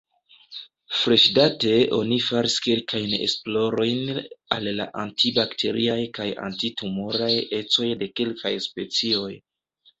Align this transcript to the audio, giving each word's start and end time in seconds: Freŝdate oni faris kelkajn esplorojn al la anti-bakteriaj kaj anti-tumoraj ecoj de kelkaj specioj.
Freŝdate 1.01 1.73
oni 1.97 2.17
faris 2.29 2.55
kelkajn 2.69 3.13
esplorojn 3.27 4.01
al 4.57 4.71
la 4.81 4.89
anti-bakteriaj 5.05 6.01
kaj 6.19 6.29
anti-tumoraj 6.49 7.31
ecoj 7.63 7.95
de 8.03 8.13
kelkaj 8.23 8.57
specioj. 8.71 9.33